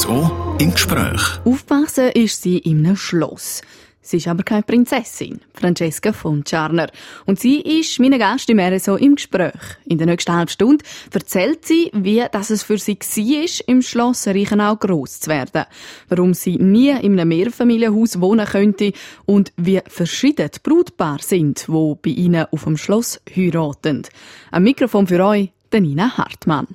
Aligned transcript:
RSO 0.00 0.56
im 0.58 0.72
Gespräch. 0.72 1.20
Aufgewachsen 1.44 2.08
ist 2.14 2.40
sie 2.40 2.56
in 2.56 2.86
einem 2.86 2.96
Schloss. 2.96 3.60
Sie 4.00 4.16
ist 4.16 4.28
aber 4.28 4.42
keine 4.44 4.62
Prinzessin, 4.62 5.42
Francesca 5.52 6.14
von 6.14 6.42
Czarner. 6.42 6.88
Und 7.26 7.38
sie 7.38 7.60
ist 7.60 8.00
meine 8.00 8.18
Gast 8.18 8.48
im 8.48 8.60
RSO 8.60 8.96
im 8.96 9.16
Gespräch. 9.16 9.60
In 9.84 9.98
der 9.98 10.06
nächsten 10.06 10.32
halben 10.32 10.48
Stunde 10.48 10.86
erzählt 11.12 11.66
sie, 11.66 11.90
wie 11.92 12.24
das 12.32 12.48
es 12.48 12.62
für 12.62 12.78
sie 12.78 12.96
war, 12.96 13.68
im 13.68 13.82
Schloss 13.82 14.26
Reichenau 14.26 14.76
gross 14.76 15.20
zu 15.20 15.28
werden. 15.28 15.66
Warum 16.08 16.32
sie 16.32 16.56
nie 16.56 16.92
in 16.92 17.20
einem 17.20 17.28
Mehrfamilienhaus 17.28 18.22
wohnen 18.22 18.46
könnte 18.46 18.94
und 19.26 19.52
wie 19.58 19.82
verschieden 19.86 20.48
die 20.54 20.60
Brutpaare 20.62 21.22
sind, 21.22 21.66
die 21.68 21.94
bei 22.00 22.10
ihnen 22.10 22.46
auf 22.50 22.64
dem 22.64 22.78
Schloss 22.78 23.20
heiraten. 23.36 24.04
Ein 24.50 24.62
Mikrofon 24.62 25.06
für 25.06 25.22
euch, 25.22 25.50
Nina 25.78 26.16
Hartmann. 26.16 26.68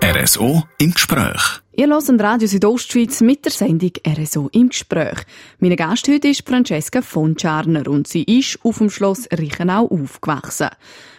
RSO 0.00 0.62
im 0.78 0.92
Gespräch. 0.92 1.60
Ihr 1.74 1.88
hört 1.88 2.08
Radio 2.20 2.46
Südostschweiz 2.46 3.20
mit 3.20 3.44
der 3.44 3.50
Sendung 3.50 3.90
RSO 4.06 4.48
im 4.52 4.68
Gespräch. 4.68 5.18
Meine 5.58 5.74
Gast 5.74 6.06
heute 6.06 6.28
ist 6.28 6.48
Francesca 6.48 7.02
von 7.02 7.34
Czarner 7.36 7.88
und 7.88 8.06
sie 8.06 8.22
ist 8.22 8.60
auf 8.62 8.78
dem 8.78 8.90
Schloss 8.90 9.28
Reichenau 9.32 9.86
aufgewachsen. 9.86 10.68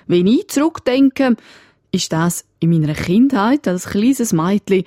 Wenn 0.07 0.27
ich 0.27 0.47
zurückdenke, 0.47 1.35
ist 1.91 2.13
das 2.13 2.45
in 2.61 2.69
meiner 2.69 2.93
Kindheit 2.93 3.67
als 3.67 3.89
kleines 3.89 4.31
Mädchen 4.31 4.85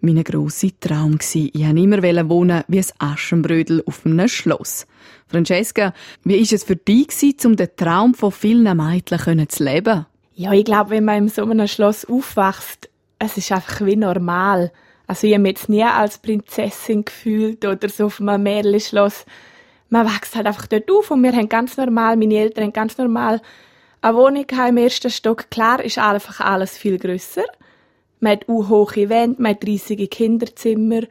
mein 0.00 0.22
grosser 0.24 0.68
Traum 0.80 1.18
gewesen. 1.18 1.50
Ich 1.54 1.64
wollte 1.64 2.08
immer 2.08 2.28
wohnen 2.28 2.64
wie 2.66 2.80
ein 2.80 2.86
Aschenbrödel 2.98 3.84
auf 3.86 4.04
einem 4.04 4.26
Schloss. 4.26 4.84
Francesca, 5.28 5.94
wie 6.24 6.34
war 6.34 6.52
es 6.52 6.64
für 6.64 6.76
dich, 6.76 7.08
um 7.44 7.54
den 7.54 7.68
Traum 7.76 8.14
von 8.14 8.32
vielen 8.32 8.76
Mädchen 8.76 9.48
zu 9.48 9.62
leben? 9.62 10.06
Ja, 10.34 10.52
ich 10.52 10.64
glaube, 10.64 10.90
wenn 10.90 11.04
man 11.04 11.18
in 11.18 11.28
so 11.28 11.42
einem 11.44 11.68
Schloss 11.68 12.04
aufwächst, 12.04 12.88
es 13.18 13.36
ist 13.36 13.52
einfach 13.52 13.84
wie 13.84 13.96
normal. 13.96 14.72
Also 15.06 15.26
ich 15.26 15.32
habe 15.32 15.42
mich 15.42 15.52
jetzt 15.52 15.68
nie 15.68 15.84
als 15.84 16.18
Prinzessin 16.18 17.04
gefühlt 17.04 17.64
oder 17.64 17.88
so 17.88 18.06
auf 18.06 18.20
einem 18.20 18.42
Märchenschloss. 18.42 19.24
Man 19.88 20.06
wächst 20.06 20.36
halt 20.36 20.46
einfach 20.46 20.66
dort 20.66 20.90
auf 20.90 21.10
und 21.10 21.22
wir 21.22 21.32
haben 21.32 21.48
ganz 21.48 21.76
normal, 21.76 22.16
meine 22.16 22.36
Eltern 22.36 22.64
haben 22.64 22.72
ganz 22.72 22.98
normal 22.98 23.40
eine 24.00 24.16
Wohnung 24.16 24.46
im 24.68 24.76
ersten 24.76 25.10
Stock. 25.10 25.50
Klar 25.50 25.82
ist 25.82 25.98
einfach 25.98 26.40
alles 26.40 26.76
viel 26.76 26.98
grösser. 26.98 27.44
Man 28.20 28.32
hat 28.32 28.48
auch 28.48 28.68
hohe 28.68 29.08
Wände, 29.08 29.40
man 29.40 29.52
hat 29.52 29.64
riesige 29.64 30.08
Kinderzimmer. 30.08 31.02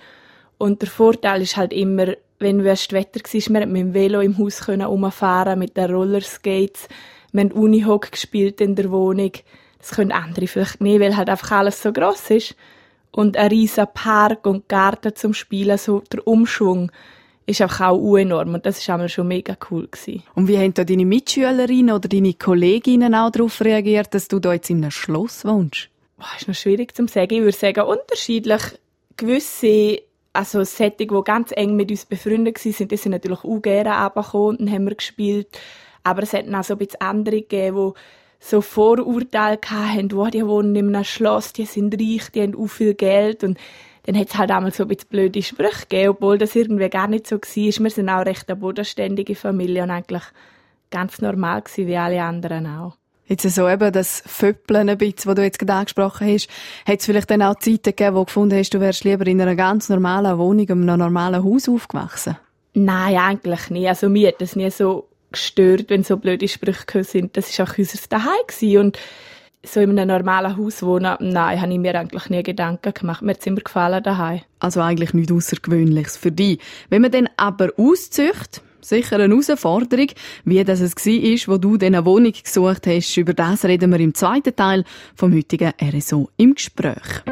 Und 0.58 0.82
der 0.82 0.90
Vorteil 0.90 1.42
ist 1.42 1.58
halt 1.58 1.74
immer, 1.74 2.14
wenn 2.40 2.64
wüst 2.64 2.94
Wetter 2.94 3.20
war, 3.20 3.52
man 3.52 3.72
mit 3.72 3.82
dem 3.82 3.94
Velo 3.94 4.22
im 4.22 4.38
Haus 4.38 4.68
rumfahren 4.68 5.60
mit 5.60 5.76
den 5.76 5.92
Rollerskates. 5.92 6.88
Wir 7.32 7.42
haben 7.42 7.52
Unihock 7.52 8.12
gespielt 8.12 8.62
in 8.62 8.76
der 8.76 8.92
Wohnung. 8.92 9.32
Das 9.80 9.92
können 9.92 10.12
andere 10.12 10.48
vielleicht 10.48 10.82
nicht, 10.82 11.00
weil 11.00 11.16
halt 11.16 11.30
einfach 11.30 11.52
alles 11.52 11.82
so 11.82 11.94
gross 11.94 12.30
ist. 12.30 12.56
Und 13.12 13.38
ein 13.38 13.50
riesiger 13.50 13.86
Park 13.86 14.46
und 14.46 14.68
Garten 14.68 15.16
zum 15.16 15.34
Spielen, 15.34 15.78
so 15.78 16.04
der 16.12 16.28
Umschwung 16.28 16.92
ist 17.48 17.62
einfach 17.62 17.88
auch 17.88 18.18
enorm 18.18 18.54
und 18.54 18.66
das 18.66 18.86
war 18.88 19.08
schon 19.08 19.30
mega 19.30 19.58
cool. 19.72 19.88
Gewesen. 19.88 20.22
Und 20.36 20.50
wie 20.50 20.58
haben 20.58 20.74
da 20.74 20.84
deine 20.84 21.06
Mitschülerinnen 21.06 21.96
oder 21.96 22.10
deine 22.10 22.34
Kolleginnen 22.34 23.16
auch 23.16 23.32
darauf 23.32 23.62
reagiert, 23.62 24.14
dass 24.14 24.28
du 24.28 24.40
da 24.40 24.54
jetzt 24.54 24.70
in 24.70 24.84
einem 24.84 24.92
Schloss 24.92 25.46
wohnst? 25.46 25.90
Das 26.20 26.42
ist 26.42 26.48
noch 26.48 26.56
schwierig 26.56 26.94
zu 26.96 27.08
sagen. 27.08 27.36
Ich 27.36 27.42
würde 27.42 27.58
sagen, 27.58 27.82
unterschiedlich. 27.82 28.62
Gewisse, 29.16 30.02
also 30.34 30.64
Sättige, 30.64 31.16
die 31.16 31.24
ganz 31.24 31.52
eng 31.56 31.76
mit 31.76 31.90
uns 31.90 32.06
befreundet 32.06 32.64
waren, 32.64 32.88
die 32.88 32.98
sind 32.98 33.12
natürlich 33.12 33.44
auch 33.44 33.62
gerne 33.62 33.92
runtergekommen 33.92 34.58
und 34.58 34.72
haben 34.72 34.86
wir 34.86 34.96
gespielt. 34.96 35.48
Aber 36.04 36.24
es 36.24 36.34
hat 36.34 36.54
auch 36.54 36.64
so 36.64 36.74
ein 36.74 36.78
bisschen 36.80 37.02
andere 37.02 37.42
gegeben, 37.42 37.94
die 37.96 38.00
so 38.40 38.62
Vorurteile 38.62 39.60
hatten, 39.66 40.12
wo 40.12 40.28
die 40.28 40.46
wohnen 40.46 40.76
in 40.76 40.96
einem 40.96 41.04
Schloss, 41.04 41.54
die 41.54 41.66
sind 41.66 41.94
reich, 41.96 42.30
die 42.34 42.42
haben 42.42 42.56
auch 42.56 42.68
viel 42.68 42.94
Geld 42.94 43.44
und 43.44 43.58
dann 44.04 44.18
hat 44.18 44.30
es 44.30 44.38
halt 44.38 44.52
einmal 44.52 44.72
so 44.74 44.84
ein 44.84 44.90
bisschen 44.90 45.10
blöde 45.10 45.44
Sprüche 45.44 45.86
gegeben, 45.90 46.10
obwohl 46.12 46.38
das 46.38 46.56
irgendwie 46.56 46.90
gar 46.90 47.08
nicht 47.08 47.28
so 47.28 47.36
war. 47.36 47.84
Wir 47.84 47.92
sind 47.92 48.10
auch 48.10 48.26
recht 48.26 48.50
eine 48.50 48.56
bodenständige 48.58 49.36
Familie 49.36 49.84
und 49.84 49.92
eigentlich 49.92 50.24
ganz 50.90 51.20
normal 51.20 51.62
gewesen, 51.62 51.88
wie 51.88 51.98
alle 51.98 52.24
anderen 52.24 52.68
auch. 52.68 52.96
Jetzt 53.26 53.50
so 53.50 53.68
eben 53.68 53.92
das 53.92 54.24
Föppeln 54.26 54.88
ein 54.88 54.98
bisschen, 54.98 55.26
was 55.26 55.36
du 55.36 55.44
jetzt 55.44 55.60
gerade 55.60 55.74
angesprochen 55.74 56.28
hast, 56.32 56.50
hat 56.86 57.00
es 57.02 57.06
vielleicht 57.06 57.30
dann 57.30 57.42
auch 57.42 57.56
Zeiten 57.56 57.84
gegeben, 57.84 58.16
wo 58.16 58.20
du 58.20 58.26
gefunden 58.26 58.58
hast, 58.58 58.74
du 58.74 58.80
wärst 58.80 59.04
lieber 59.04 59.28
in 59.28 59.42
einer 59.42 59.58
ganz 59.58 59.90
normalen 59.90 60.38
Wohnung, 60.38 60.66
in 60.66 60.90
einem 60.90 61.00
normalen 61.00 61.44
Haus 61.44 61.68
aufgewachsen? 61.68 62.38
Nein, 62.74 63.18
eigentlich 63.18 63.70
nicht. 63.70 63.90
Also 63.90 64.08
mir 64.08 64.30
hat 64.30 64.40
das 64.40 64.56
nie 64.56 64.70
so 64.72 65.07
gestört, 65.32 65.90
wenn 65.90 66.04
so 66.04 66.18
blöde 66.18 66.48
Sprüche 66.48 67.04
sind. 67.04 67.38
Das 67.38 67.58
war 67.58 67.70
auch 67.70 67.78
unser 67.78 68.00
Daheim 68.10 68.78
und 68.80 69.00
so 69.64 69.80
in 69.82 69.98
einem 69.98 70.08
normalen 70.08 70.58
Haus 70.58 70.82
wohnen, 70.82 71.16
nein, 71.20 71.62
habe 71.62 71.74
ich 71.74 71.80
mir 71.80 72.00
eigentlich 72.00 72.30
nie 72.30 72.44
Gedanken 72.44 72.94
gemacht. 72.94 73.22
Mir 73.22 73.32
hat 73.32 73.40
es 73.40 73.48
immer 73.48 73.62
gefallen 73.62 74.02
daheim. 74.02 74.42
Also 74.60 74.82
eigentlich 74.82 75.14
nichts 75.14 75.32
Außergewöhnliches 75.32 76.18
für 76.18 76.32
dich. 76.32 76.60
Wenn 76.90 77.02
man 77.02 77.12
dann 77.12 77.30
aber 77.38 77.70
auszücht, 77.78 78.62
sicher 78.82 79.20
eine 79.20 79.28
Herausforderung, 79.28 80.08
wie 80.46 80.64
das 80.64 80.80
es 80.80 80.96
war, 80.96 81.54
wo 81.54 81.58
du 81.58 81.78
diese 81.78 82.06
Wohnung 82.06 82.32
gesucht 82.32 82.88
hast. 82.88 83.18
Über 83.18 83.34
das 83.34 83.66
reden 83.66 83.92
wir 83.92 84.00
im 84.00 84.14
zweiten 84.14 84.56
Teil 84.56 84.84
vom 85.16 85.34
heutigen 85.36 85.74
RSO 85.82 86.30
im 86.38 86.56
Gespräch. 86.56 87.24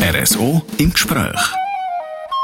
RSO 0.00 0.62
im 0.78 0.92
Gespräch. 0.92 1.67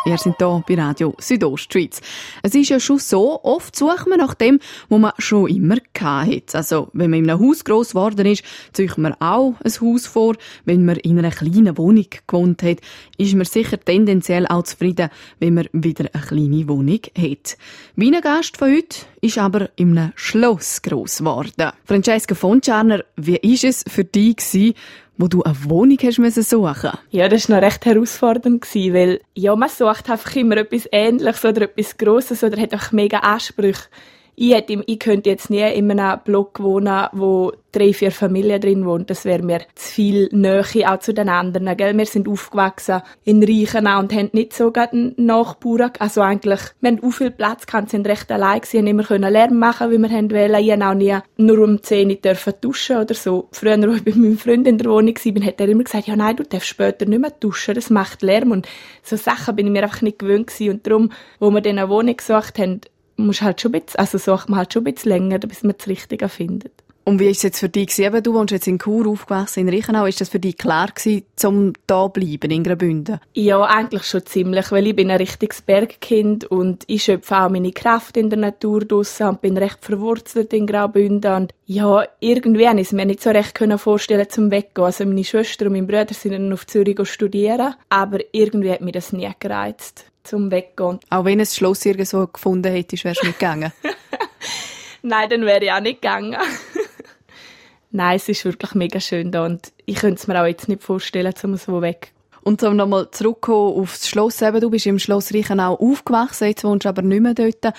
Wir 0.07 0.19
sind 0.19 0.37
hier 0.37 0.63
bei 0.69 0.75
Radio 0.75 1.15
Südostschweiz. 1.19 2.03
Es 2.43 2.55
ist 2.55 2.69
ja 2.69 2.79
schon 2.79 2.99
so, 2.99 3.43
oft 3.43 3.75
sucht 3.75 4.07
man 4.07 4.19
nach 4.19 4.35
dem, 4.35 4.61
was 4.91 5.01
man 5.01 5.13
schon 5.17 5.49
immer 5.49 5.77
hat. 5.99 6.55
Also, 6.55 6.91
wenn 6.93 7.11
man 7.11 7.21
in 7.21 7.31
einem 7.31 7.41
Haus 7.41 7.65
gross 7.65 7.93
geworden 7.93 8.27
ist, 8.27 8.45
sucht 8.77 8.99
man 8.99 9.15
auch 9.15 9.55
ein 9.65 9.73
Haus 9.81 10.07
vor. 10.07 10.37
Wenn 10.67 10.85
man 10.85 10.97
in 10.97 11.19
einer 11.19 11.31
kleinen 11.31 11.79
Wohnung 11.79 12.05
gewohnt 12.27 12.63
hat, 12.63 12.81
ist 13.17 13.35
man 13.35 13.47
sicher 13.47 13.81
tendenziell 13.81 14.47
auch 14.47 14.65
zufrieden, 14.65 15.09
wenn 15.39 15.55
man 15.55 15.69
wieder 15.73 16.05
eine 16.13 16.23
kleine 16.23 16.69
Wohnung 16.69 17.01
hat. 17.17 17.57
Mein 17.97 18.21
Gast 18.21 18.59
von 18.59 18.73
heute 18.73 19.07
ist 19.23 19.39
aber 19.39 19.71
in 19.77 19.97
einem 19.97 20.13
Schloss 20.17 20.83
gross 20.83 21.21
geworden. 21.21 21.73
Francesca 21.87 22.35
von 22.35 22.61
wie 22.61 23.33
war 23.33 23.69
es 23.71 23.85
für 23.89 24.05
dich, 24.05 24.75
wo 25.17 25.29
du 25.29 25.43
eine 25.43 25.57
Wohnung 25.69 25.99
hast 26.03 26.19
müssen 26.19 26.43
suchen. 26.43 26.91
Ja, 27.11 27.29
das 27.29 27.49
war 27.49 27.57
noch 27.57 27.63
recht 27.67 27.85
herausfordernd, 27.85 28.63
gewesen, 28.63 28.95
weil 28.95 29.21
ja, 29.35 29.55
man 29.55 29.69
sucht 29.69 30.11
einfach 30.11 30.35
immer 30.37 30.57
etwas 30.57 30.89
Ähnliches 30.91 31.45
oder 31.45 31.63
etwas 31.63 31.97
Grosses 31.97 32.43
oder 32.43 32.61
hat 32.61 32.75
auch 32.75 32.93
mega 32.93 33.19
Ansprüche 33.19 33.89
ich, 34.37 34.55
hätte, 34.55 34.83
ich 34.87 34.99
könnte 34.99 35.31
jetzt 35.31 35.51
nie 35.51 35.63
in 35.73 35.91
einem 35.91 36.21
Block 36.25 36.61
wohnen, 36.61 37.09
wo 37.13 37.53
drei, 37.75 37.93
vier 37.93 38.13
Familien 38.13 38.61
drin 38.61 38.87
wohnen. 38.87 39.07
Das 39.07 39.25
wäre 39.25 39.43
mir 39.43 39.61
zu 39.75 39.93
viel 39.93 40.29
Nähe 40.33 40.65
auch 40.87 40.99
zu 41.01 41.13
den 41.13 41.29
anderen. 41.29 41.77
Gell? 41.77 41.97
Wir 41.97 42.07
sind 42.07 42.29
aufgewachsen 42.29 43.03
in 43.25 43.43
Reichenau 43.43 43.99
und 43.99 44.13
haben 44.13 44.31
nicht 44.33 44.53
so 44.53 44.73
einen 44.73 45.15
Nachbarn. 45.17 45.93
Also 45.99 46.21
eigentlich, 46.21 46.61
wir 46.81 46.91
haben 46.91 47.03
auch 47.03 47.11
viel 47.11 47.31
Platz 47.31 47.67
gehabt, 47.67 47.91
sind 47.91 48.07
recht 48.07 48.31
allein 48.31 48.61
gewesen, 48.61 48.87
immer 48.87 49.05
können 49.05 49.33
Lärm 49.33 49.59
machen, 49.59 49.91
wie 49.91 49.99
wir 49.99 50.11
haben 50.11 50.31
wollen. 50.31 50.65
Ich 50.65 50.73
auch 50.73 50.95
nie 50.95 51.19
nur 51.37 51.59
um 51.65 51.83
10 51.83 52.11
Uhr 52.11 52.17
dürfen 52.17 52.55
duschen 52.61 52.99
oder 52.99 53.15
so. 53.15 53.49
Früher, 53.53 53.73
als 53.73 53.97
ich 53.97 54.05
bei 54.05 54.13
meinem 54.13 54.39
Freund 54.39 54.67
in 54.67 54.79
der 54.79 54.91
Wohnung 54.91 55.15
war, 55.15 55.47
hat 55.47 55.61
er 55.61 55.69
immer 55.69 55.85
gesagt, 55.85 56.07
ja 56.07 56.17
nein, 56.17 56.37
du 56.37 56.45
darfst 56.45 56.69
später 56.69 57.07
nicht 57.07 57.21
mehr 57.21 57.31
duschen, 57.31 57.75
das 57.75 57.91
macht 57.91 58.23
Lärm. 58.23 58.53
Und 58.53 58.69
so 59.03 59.17
Sachen 59.17 59.57
bin 59.57 59.67
ich 59.67 59.73
mir 59.73 59.83
einfach 59.83 60.03
nicht 60.03 60.19
gewöhnt 60.19 60.47
gewesen. 60.47 60.71
Und 60.71 60.87
darum, 60.87 61.11
wo 61.41 61.51
wir 61.51 61.61
dann 61.61 61.79
eine 61.79 61.89
Wohnung 61.89 62.17
gesucht 62.17 62.59
haben, 62.59 62.81
muss 63.17 63.43
halt 63.43 63.61
schon 63.61 63.75
ein 63.75 63.83
bisschen, 63.83 64.01
also 64.01 64.19
sucht 64.19 64.49
man 64.49 64.59
halt 64.59 64.73
schon 64.73 64.83
ein 64.87 64.95
bisschen 64.95 65.11
länger, 65.11 65.39
bis 65.39 65.63
man 65.63 65.75
das 65.77 65.87
Richtige 65.87 66.29
findet. 66.29 66.73
Und 67.07 67.21
wie 67.21 67.27
ist 67.27 67.39
es 67.39 67.43
jetzt 67.43 67.61
für 67.61 67.69
dich 67.69 67.95
gewesen? 67.95 68.23
Du 68.23 68.33
wohnst 68.33 68.51
jetzt 68.51 68.67
in 68.67 68.79
Chur 68.79 69.07
aufgewachsen, 69.07 69.61
in 69.61 69.69
Reichenau. 69.69 70.07
Ist 70.07 70.23
das 70.23 70.31
für 70.31 70.41
dich 70.41 70.57
klar 70.57 70.89
gewesen, 70.89 71.25
zum 71.37 71.75
da 71.87 72.09
bleiben 72.09 72.51
in 72.51 72.65
Graubünden? 72.65 73.21
Ja, 73.35 73.63
eigentlich 73.63 74.05
schon 74.05 74.25
ziemlich, 74.25 74.73
weil 74.73 74.87
ich 74.87 74.97
bin 74.97 75.11
ein 75.11 75.19
richtiges 75.19 75.61
Bergkind 75.61 76.45
und 76.45 76.85
ich 76.87 77.05
schöpfe 77.05 77.37
auch 77.37 77.51
meine 77.51 77.73
Kraft 77.73 78.17
in 78.17 78.31
der 78.31 78.39
Natur 78.39 78.87
draussen 78.87 79.29
und 79.29 79.43
bin 79.43 79.59
recht 79.59 79.85
verwurzelt 79.85 80.55
in 80.55 80.67
Graubünden. 80.67 81.35
Und 81.35 81.55
ja, 81.67 82.07
irgendwie 82.21 82.65
konnte 82.65 82.81
ich 82.81 82.89
es 82.89 82.93
mir 82.93 83.05
nicht 83.05 83.23
so 83.23 83.31
recht 83.31 83.59
vorstellen 83.77 84.31
zum 84.31 84.51
Weggehen. 84.51 84.87
Also 84.87 85.05
meine 85.05 85.25
Schwester 85.25 85.67
und 85.67 85.73
mein 85.73 85.87
Bruder 85.87 86.15
sind 86.15 86.33
dann 86.33 86.53
auf 86.55 86.67
Zürich 86.67 86.99
studieren, 87.07 87.75
aber 87.91 88.21
irgendwie 88.33 88.71
hat 88.71 88.81
mir 88.81 88.93
das 88.93 89.13
nie 89.13 89.31
gereizt 89.39 90.07
zum 90.25 90.51
Weggehen. 90.51 90.99
Auch 91.11 91.25
wenn 91.25 91.41
es 91.41 91.55
Schloss 91.55 91.85
irgendwo 91.85 92.27
gefunden 92.27 92.73
hättest, 92.73 93.05
wärst 93.05 93.23
du 93.23 93.27
nicht 93.27 93.39
gegangen? 93.39 93.73
Nein, 95.03 95.29
dann 95.29 95.45
wäre 95.45 95.65
ich 95.65 95.73
auch 95.73 95.81
nicht 95.81 96.03
gegangen. 96.03 96.37
Nein, 97.91 98.17
es 98.17 98.29
ist 98.29 98.45
wirklich 98.45 98.75
mega 98.75 98.99
schön 98.99 99.31
da 99.31 99.45
und 99.45 99.73
ich 99.87 99.97
könnte 99.97 100.21
es 100.21 100.27
mir 100.27 100.41
auch 100.41 100.47
jetzt 100.47 100.69
nicht 100.69 100.83
vorstellen, 100.83 101.33
um 101.45 101.57
so 101.57 101.81
weg. 101.81 102.13
Und 102.43 102.63
um 102.63 102.77
nochmal 102.77 103.11
zurückzukommen 103.11 103.81
aufs 103.81 104.09
Schloss, 104.09 104.43
eben, 104.43 104.61
du 104.61 104.71
bist 104.71 104.87
im 104.87 104.99
Schloss 104.99 105.33
Reichenau 105.33 105.75
aufgewachsen, 105.77 106.49
jetzt 106.49 106.65
wohnst 106.65 106.85
du 106.85 106.89
aber 106.89 107.03
nicht 107.03 107.21
mehr 107.21 107.35
dort. 107.35 107.75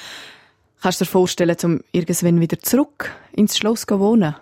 Kannst 0.81 1.01
du 1.01 1.05
dir 1.05 1.11
vorstellen, 1.11 1.57
um 1.63 1.81
irgendwann 1.91 2.39
wieder 2.39 2.59
zurück 2.59 3.11
ins 3.33 3.57
Schloss 3.57 3.85
zu 3.85 3.99
wohnen? 3.99 4.35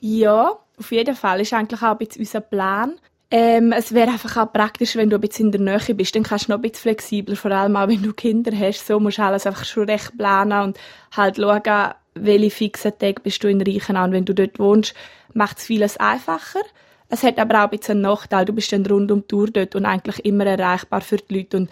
Ja, 0.00 0.58
auf 0.78 0.92
jeden 0.92 1.14
Fall 1.14 1.40
ist 1.40 1.52
eigentlich 1.52 1.82
auch 1.82 1.92
ein 1.92 1.98
bisschen 1.98 2.20
unser 2.20 2.40
Plan. 2.40 2.94
Ähm, 3.32 3.70
es 3.72 3.94
wäre 3.94 4.10
einfach 4.10 4.36
auch 4.36 4.52
praktisch, 4.52 4.96
wenn 4.96 5.08
du 5.08 5.16
ein 5.16 5.20
bisschen 5.20 5.52
in 5.52 5.64
der 5.64 5.78
Nähe 5.78 5.94
bist, 5.94 6.16
dann 6.16 6.24
kannst 6.24 6.48
du 6.48 6.52
noch 6.52 6.58
ein 6.58 6.62
bisschen 6.62 6.82
flexibler, 6.82 7.36
vor 7.36 7.52
allem 7.52 7.76
auch 7.76 7.86
wenn 7.86 8.02
du 8.02 8.12
Kinder 8.12 8.50
hast, 8.56 8.86
so 8.86 8.98
musst 8.98 9.18
du 9.18 9.22
alles 9.22 9.46
einfach 9.46 9.64
schon 9.64 9.88
recht 9.88 10.18
planen 10.18 10.60
und 10.60 10.78
halt 11.16 11.36
schauen, 11.36 11.94
welche 12.14 12.50
fixen 12.50 12.98
Tage 12.98 13.22
bist 13.22 13.42
du 13.44 13.48
in 13.48 13.62
Reichenau 13.62 14.04
und 14.04 14.12
wenn 14.12 14.24
du 14.24 14.34
dort 14.34 14.58
wohnst, 14.58 14.94
macht 15.32 15.58
es 15.58 15.64
vieles 15.64 15.96
einfacher. 15.96 16.60
Es 17.08 17.22
hat 17.22 17.38
aber 17.38 17.60
auch 17.60 17.70
ein 17.70 17.78
bisschen 17.78 17.96
einen 17.96 18.02
Nachteil. 18.02 18.44
Du 18.44 18.52
bist 18.52 18.72
dann 18.72 18.86
rund 18.86 19.10
um 19.10 19.22
die 19.22 19.26
Tour 19.26 19.48
dort 19.48 19.74
und 19.74 19.84
eigentlich 19.84 20.24
immer 20.24 20.46
erreichbar 20.46 21.00
für 21.00 21.16
die 21.16 21.38
Leute. 21.38 21.56
Und 21.56 21.70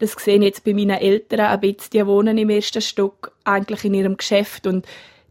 das 0.00 0.12
sehe 0.12 0.36
ich 0.36 0.42
jetzt 0.42 0.64
bei 0.64 0.74
meinen 0.74 0.98
Eltern 0.98 1.40
ein 1.40 1.60
bisschen. 1.60 1.90
Die 1.92 2.06
wohnen 2.06 2.38
im 2.38 2.50
ersten 2.50 2.82
Stock 2.82 3.32
eigentlich 3.44 3.84
in 3.84 3.94
ihrem 3.94 4.16
Geschäft 4.16 4.66
und 4.66 4.86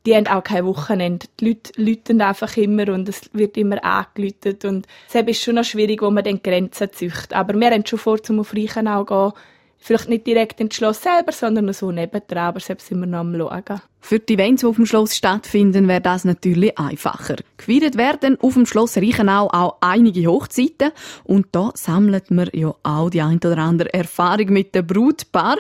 die 0.10 0.16
haben 0.16 0.26
auch 0.26 0.44
kein 0.44 0.66
Wochenende. 0.66 1.28
Die 1.40 1.50
Leute 1.50 1.72
läuten 1.76 2.22
einfach 2.22 2.58
immer 2.58 2.92
und 2.92 3.08
es 3.08 3.30
wird 3.34 3.58
immer 3.58 3.84
angelütet 3.86 4.66
und 4.66 4.88
es 5.08 5.14
ist 5.14 5.44
schon 5.44 5.56
noch 5.56 5.64
schwierig, 5.64 6.02
wo 6.02 6.10
man 6.10 6.24
dann 6.24 6.42
Grenzen 6.42 6.92
züchtet. 6.92 7.34
Aber 7.34 7.54
wir 7.54 7.70
haben 7.70 7.86
schon 7.86 8.00
vor, 8.00 8.24
zum 8.24 8.40
auf 8.40 8.56
Reichenau 8.56 9.06
gehen, 9.06 9.34
Vielleicht 9.82 10.10
nicht 10.10 10.28
direkt 10.28 10.60
ins 10.60 10.76
Schloss 10.76 11.02
selber, 11.02 11.32
sondern 11.32 11.72
so 11.74 11.92
nebendran, 11.92 12.50
aber 12.50 12.60
selbst 12.60 12.88
sind 12.88 13.00
wir 13.00 13.08
noch 13.08 13.20
am 13.20 13.36
Schauen. 13.36 13.82
Für 14.02 14.20
die 14.20 14.34
Events, 14.36 14.62
die 14.62 14.68
auf 14.68 14.76
dem 14.76 14.86
Schloss 14.86 15.16
stattfinden, 15.16 15.88
wäre 15.88 16.02
das 16.02 16.26
natürlich 16.26 16.78
einfacher. 16.78 17.38
Gefeiert 17.58 17.98
werden 17.98 18.38
auf 18.42 18.54
dem 18.54 18.66
Schloss 18.66 18.98
Reichenau 18.98 19.48
auch 19.52 19.78
einige 19.82 20.28
Hochzeiten 20.28 20.92
und 21.24 21.48
da 21.52 21.72
sammelt 21.76 22.32
man 22.32 22.50
ja 22.54 22.74
auch 22.84 23.10
die 23.10 23.22
ein 23.22 23.38
oder 23.38 23.58
andere 23.58 23.94
Erfahrung 23.94 24.48
mit 24.54 24.74
dem 24.74 24.88
Brutpaar 24.88 25.58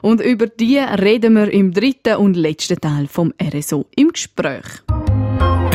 und 0.00 0.20
über 0.20 0.46
die 0.46 0.78
reden 0.78 1.34
wir 1.34 1.50
im 1.50 1.72
dritten 1.72 2.16
und 2.16 2.36
letzten 2.36 2.80
Teil 2.80 3.06
vom 3.08 3.32
RSO 3.40 3.86
im 3.94 4.12
Gespräch. 4.12 4.82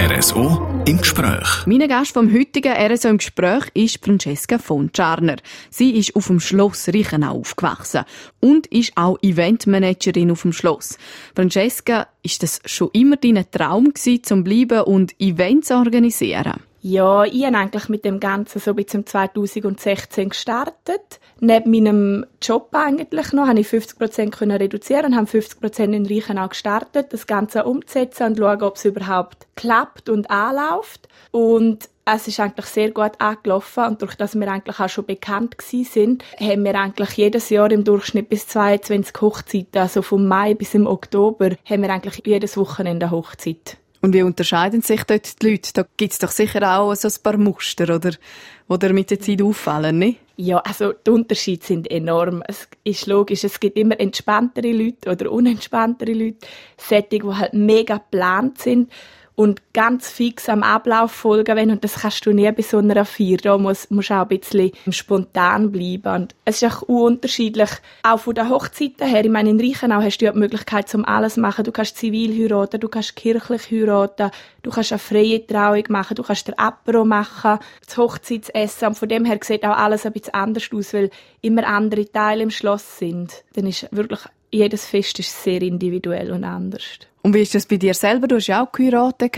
RSO 0.10 0.66
im 0.86 1.00
Gespräch. 1.00 1.66
Mein 1.66 1.86
Gast 1.90 2.14
vom 2.14 2.34
heutigen 2.34 2.72
RSO 2.72 3.10
im 3.10 3.18
Gespräch 3.18 3.66
ist 3.74 4.06
Francesca 4.06 4.58
von 4.58 4.90
Czarner. 4.94 5.36
Sie 5.70 5.98
ist 5.98 6.16
auf 6.16 6.28
dem 6.28 6.40
Schloss 6.40 6.88
Reichenau 6.88 7.40
aufgewachsen 7.40 8.06
und 8.40 8.68
ist 8.68 8.94
auch 8.96 9.18
Eventmanagerin 9.22 10.32
auf 10.32 10.44
dem 10.44 10.54
Schloss. 10.54 10.98
Francesca, 11.36 12.08
ist 12.24 12.42
das 12.42 12.62
schon 12.64 12.90
immer 12.94 13.18
dein 13.18 13.44
Traum 13.52 13.94
gewesen, 13.94 14.24
zum 14.24 14.46
bleiben 14.46 14.84
und 14.84 15.14
Events 15.20 15.72
organisieren? 15.72 16.62
Ja, 16.90 17.26
ich 17.26 17.44
habe 17.44 17.58
eigentlich 17.58 17.90
mit 17.90 18.06
dem 18.06 18.22
Ganzen 18.22 18.62
so 18.62 18.74
bis 18.74 18.86
zum 18.86 19.06
2016 19.06 20.30
gestartet. 20.30 21.20
Neben 21.42 21.70
meinem 21.70 22.26
Job 22.42 22.70
eigentlich 22.72 23.34
noch, 23.34 23.50
habe 23.50 23.60
ich 23.60 23.68
50 23.68 24.00
Prozent 24.00 24.40
reduzieren 24.40 25.08
und 25.08 25.18
habe 25.18 25.28
50 25.28 25.60
Prozent 25.60 25.94
in 25.94 26.06
Reichenau 26.06 26.48
gestartet, 26.48 27.12
das 27.12 27.28
Ganze 27.28 27.66
umzusetzen 27.66 28.28
und 28.28 28.38
schauen, 28.38 28.64
ob 28.64 28.78
es 28.78 28.86
überhaupt 28.86 29.48
klappt 29.58 30.08
und 30.08 30.32
anläuft. 30.32 31.10
Und 31.32 31.90
es 32.06 32.30
ist 32.30 32.40
eigentlich 32.40 32.68
sehr 32.68 32.92
gut 32.92 33.20
angelaufen 33.20 33.84
und 33.84 34.02
durch 34.02 34.16
das 34.16 34.40
wir 34.40 34.48
eigentlich 34.50 34.80
auch 34.80 34.88
schon 34.88 35.06
bekannt 35.06 35.58
sind, 35.60 36.24
haben 36.40 36.64
wir 36.64 36.76
eigentlich 36.76 37.12
jedes 37.18 37.50
Jahr 37.50 37.70
im 37.70 37.84
Durchschnitt 37.84 38.30
bis 38.30 38.48
22 38.48 39.14
Hochzeiten, 39.20 39.82
also 39.82 40.02
vom 40.02 40.26
Mai 40.26 40.54
bis 40.54 40.74
im 40.74 40.88
Oktober, 40.88 41.50
haben 41.66 41.82
wir 41.82 41.90
eigentlich 41.90 42.26
jedes 42.26 42.56
Wochenende 42.56 43.12
Hochzeit. 43.12 43.78
Und 44.02 44.14
wie 44.14 44.22
unterscheiden 44.22 44.82
sich 44.82 45.04
dort 45.04 45.42
die 45.42 45.52
Leute? 45.52 45.72
Da 45.74 45.86
gibt 45.98 46.14
es 46.14 46.20
doch 46.20 46.32
sicher 46.32 46.78
auch 46.78 46.94
so 46.96 47.08
ein 47.08 47.24
paar 47.24 47.38
Muster, 47.38 47.96
oder? 47.96 48.12
Die 48.12 48.80
dir 48.80 48.94
mit 48.94 49.10
der 49.12 49.20
Zeit 49.20 49.42
auffallen, 49.42 49.98
nicht? 50.00 50.20
Ja, 50.36 50.60
also 50.60 50.94
die 50.94 51.10
Unterschiede 51.10 51.66
sind 51.66 51.90
enorm. 51.90 52.44
Es 52.48 52.68
ist 52.84 53.08
logisch, 53.08 53.44
es 53.44 53.60
gibt 53.60 53.78
immer 53.78 54.00
entspanntere 54.00 54.72
Leute 54.72 55.10
oder 55.10 55.32
unentspanntere 55.32 56.14
Leute. 56.14 56.46
Sätze, 56.78 57.20
die 57.20 57.24
halt 57.24 57.54
mega 57.54 57.98
geplant 57.98 58.60
sind 58.60 58.92
und 59.38 59.62
ganz 59.72 60.10
fix 60.10 60.50
am 60.50 60.64
Ablauf 60.64 61.12
folgen 61.12 61.56
wollen. 61.56 61.70
Und 61.70 61.84
das 61.84 62.02
kannst 62.02 62.26
du 62.26 62.32
nie 62.32 62.52
bei 62.52 62.64
so 62.64 62.80
einer 62.80 63.06
Feier. 63.06 63.38
Da 63.38 63.56
musst, 63.60 63.92
du 63.92 64.00
auch 64.00 64.10
ein 64.10 64.28
bisschen 64.40 64.72
spontan 64.90 65.72
bleiben. 65.72 66.24
Und 66.24 66.36
es 66.44 66.64
ist 66.64 66.74
auch 66.74 66.82
unterschiedlich. 66.82 67.70
Auch 68.02 68.20
von 68.20 68.34
den 68.34 68.50
Hochzeiten 68.50 69.08
her. 69.08 69.24
Ich 69.24 69.30
meine, 69.30 69.52
in 69.52 69.60
Reichenau 69.60 70.02
hast 70.02 70.18
du 70.18 70.26
ja 70.26 70.32
die 70.32 70.40
Möglichkeit, 70.40 70.90
zum 70.90 71.06
alles 71.06 71.36
zu 71.36 71.42
machen. 71.42 71.66
Du 71.66 71.72
kannst 71.72 71.98
zivil 71.98 72.36
heiraten, 72.36 72.80
du 72.80 72.90
kannst 72.90 73.16
kirchlich 73.16 73.70
heiraten, 73.70 74.32
du 74.64 74.72
kannst 74.72 74.92
eine 74.92 74.98
freie 74.98 75.46
Trauung 75.46 75.84
machen, 75.90 76.16
du 76.16 76.24
kannst 76.24 76.48
der 76.48 76.60
Apero 76.60 77.06
machen, 77.06 77.60
das 77.86 77.96
Hochzeitsessen. 77.96 78.88
Und 78.88 78.98
von 78.98 79.08
dem 79.08 79.24
her 79.24 79.38
sieht 79.44 79.64
auch 79.64 79.78
alles 79.78 80.08
ein 80.08 80.14
bisschen 80.14 80.34
anders 80.34 80.68
aus, 80.74 80.96
weil 80.96 81.12
immer 81.42 81.68
andere 81.68 82.12
Teile 82.12 82.42
im 82.42 82.50
Schloss 82.50 82.98
sind. 82.98 83.44
Dann 83.54 83.68
ist 83.68 83.88
wirklich 83.92 84.22
jedes 84.50 84.86
Fest 84.86 85.20
ist 85.20 85.44
sehr 85.44 85.62
individuell 85.62 86.32
und 86.32 86.44
anders. 86.44 87.00
Und 87.28 87.34
wie 87.34 87.42
ist 87.42 87.54
das 87.54 87.66
bei 87.66 87.76
dir 87.76 87.94
selber? 87.94 88.30
Du 88.30 88.38
hast 88.38 88.48
ja 88.48 88.64
auch 88.64 88.72
geheiratet. 88.72 89.36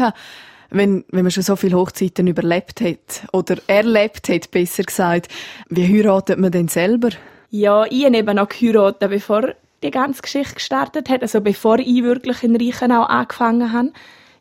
Wenn, 0.70 1.06
wenn 1.10 1.24
man 1.24 1.32
schon 1.32 1.42
so 1.42 1.56
viele 1.56 1.76
Hochzeiten 1.76 2.28
überlebt 2.28 2.82
hat, 2.82 3.28
oder 3.34 3.56
erlebt 3.66 4.30
hat, 4.30 4.52
besser 4.52 4.84
gesagt, 4.84 5.28
wie 5.70 5.88
heiratet 5.88 6.38
man 6.38 6.52
denn 6.52 6.68
selber? 6.68 7.10
Ja, 7.50 7.86
ich 7.90 8.06
habe 8.06 8.16
eben 8.16 8.36
noch 8.36 8.48
geheiratet, 8.48 9.10
bevor 9.10 9.56
die 9.82 9.90
ganze 9.90 10.22
Geschichte 10.22 10.54
gestartet 10.54 11.10
hat, 11.10 11.24
also 11.24 11.42
bevor 11.42 11.80
ich 11.80 12.04
wirklich 12.04 12.44
in 12.44 12.56
Reichenau 12.56 13.06
angefangen 13.06 13.74
habe. 13.74 13.92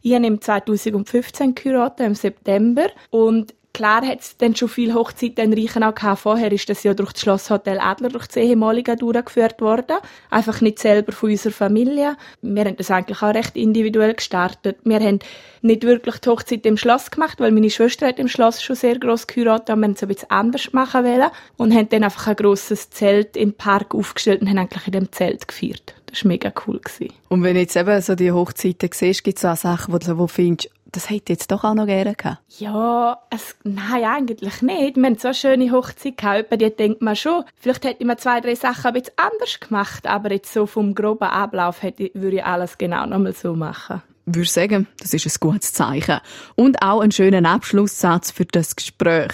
Ich 0.02 0.12
habe 0.12 0.26
im 0.26 0.42
2015 0.42 1.54
geheiratet, 1.54 2.06
im 2.06 2.14
September. 2.14 2.88
Und 3.08 3.54
Klar 3.78 4.04
hat 4.04 4.22
es 4.22 4.36
dann 4.36 4.56
schon 4.56 4.68
viele 4.68 4.94
Hochzeiten 4.94 5.52
in 5.52 5.56
Reichenau 5.56 5.92
gehabt. 5.92 6.22
Vorher 6.22 6.50
ist 6.50 6.68
das 6.68 6.82
ja 6.82 6.94
durch 6.94 7.12
das 7.12 7.22
Schlosshotel 7.22 7.78
Adler, 7.78 8.08
durch 8.08 8.26
das 8.26 8.34
ehemalige 8.34 8.96
durchgeführt 8.96 9.60
worden. 9.60 9.98
Einfach 10.30 10.60
nicht 10.60 10.80
selber 10.80 11.12
von 11.12 11.30
unserer 11.30 11.52
Familie. 11.52 12.16
Wir 12.42 12.64
haben 12.64 12.74
das 12.74 12.90
eigentlich 12.90 13.22
auch 13.22 13.32
recht 13.32 13.56
individuell 13.56 14.14
gestartet. 14.14 14.78
Wir 14.82 14.98
haben 14.98 15.20
nicht 15.62 15.84
wirklich 15.84 16.16
die 16.16 16.28
Hochzeit 16.28 16.66
im 16.66 16.76
Schloss 16.76 17.12
gemacht, 17.12 17.38
weil 17.38 17.52
meine 17.52 17.70
Schwester 17.70 18.08
hat 18.08 18.18
im 18.18 18.26
Schloss 18.26 18.60
schon 18.60 18.74
sehr 18.74 18.98
gross 18.98 19.28
geheiratet 19.28 19.70
und 19.70 19.78
wir 19.78 19.84
haben 19.84 19.92
es 19.92 20.02
ein 20.02 20.08
bisschen 20.08 20.30
anders 20.32 20.72
machen 20.72 21.04
wollen. 21.04 21.30
Und 21.56 21.72
haben 21.72 21.88
dann 21.88 22.02
einfach 22.02 22.26
ein 22.26 22.34
grosses 22.34 22.90
Zelt 22.90 23.36
im 23.36 23.52
Park 23.52 23.94
aufgestellt 23.94 24.40
und 24.40 24.48
haben 24.48 24.58
eigentlich 24.58 24.86
in 24.86 24.92
dem 24.92 25.12
Zelt 25.12 25.46
gefeiert. 25.46 25.94
Das 26.10 26.24
war 26.24 26.28
mega 26.30 26.52
cool. 26.66 26.80
Und 27.28 27.42
wenn 27.42 27.54
du 27.54 27.60
jetzt 27.60 27.76
eben 27.76 28.00
so 28.00 28.14
die 28.14 28.32
Hochzeiten 28.32 28.90
siehst, 28.92 29.24
gibt 29.24 29.38
es 29.38 29.44
auch 29.44 29.56
Sachen, 29.56 29.92
wo 29.92 29.98
du 29.98 30.26
findest, 30.26 30.70
das 30.92 31.10
hätte 31.10 31.32
jetzt 31.32 31.50
doch 31.50 31.64
auch 31.64 31.74
noch 31.74 31.86
gerne 31.86 32.14
gehabt. 32.14 32.38
Ja, 32.58 33.18
es, 33.30 33.56
nein, 33.64 34.04
eigentlich 34.04 34.62
nicht. 34.62 34.96
Wir 34.96 35.04
haben 35.04 35.18
so 35.18 35.28
eine 35.28 35.34
schöne 35.34 35.70
Hochzeit 35.70 36.16
gehabt. 36.16 36.50
Bei 36.50 36.56
dir 36.56 36.70
denkt 36.70 37.02
man 37.02 37.16
schon, 37.16 37.44
vielleicht 37.56 37.84
hätte 37.84 38.04
man 38.04 38.18
zwei, 38.18 38.40
drei 38.40 38.54
Sachen 38.54 38.86
ein 38.86 38.92
bisschen 38.94 39.14
anders 39.16 39.60
gemacht, 39.60 40.06
aber 40.06 40.32
jetzt 40.32 40.52
so 40.52 40.66
vom 40.66 40.94
groben 40.94 41.28
Ablauf 41.28 41.82
hätte, 41.82 42.10
würde 42.14 42.36
ich 42.36 42.44
alles 42.44 42.78
genau 42.78 43.06
nochmal 43.06 43.34
so 43.34 43.54
machen. 43.54 44.02
Ich 44.26 44.34
würde 44.34 44.48
sagen, 44.50 44.86
das 45.00 45.14
ist 45.14 45.26
ein 45.26 45.32
gutes 45.40 45.72
Zeichen. 45.72 46.20
Und 46.54 46.82
auch 46.82 47.00
ein 47.00 47.12
schöner 47.12 47.48
Abschlusssatz 47.48 48.30
für 48.30 48.44
das 48.44 48.76
Gespräch. 48.76 49.32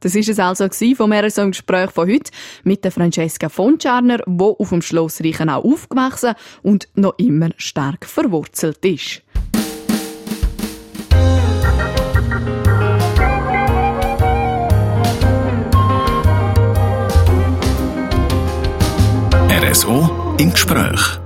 Das 0.00 0.14
ist 0.14 0.28
es 0.28 0.38
also 0.38 0.68
vom 0.94 1.12
RSO 1.12 1.42
im 1.42 1.50
Gespräch 1.50 1.90
von 1.90 2.08
heute 2.08 2.30
mit 2.62 2.84
der 2.84 2.92
Francesca 2.92 3.48
von 3.48 3.78
Czarner, 3.78 4.18
die 4.26 4.44
auf 4.44 4.68
dem 4.68 4.82
Schloss 4.82 5.20
Reichenau 5.20 5.62
aufgewachsen 5.62 6.34
und 6.62 6.88
noch 6.94 7.14
immer 7.18 7.50
stark 7.56 8.06
verwurzelt 8.06 8.84
ist. 8.84 9.22
RSO 19.86 20.34
im 20.38 20.50
Gespräch. 20.50 21.25